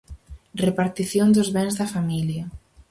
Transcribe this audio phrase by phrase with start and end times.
[0.65, 2.43] Repartición dos bens da familia.